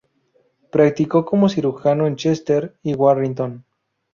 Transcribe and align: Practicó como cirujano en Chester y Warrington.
Practicó 0.71 1.25
como 1.25 1.47
cirujano 1.47 2.07
en 2.07 2.15
Chester 2.15 2.75
y 2.81 2.95
Warrington. 2.95 3.63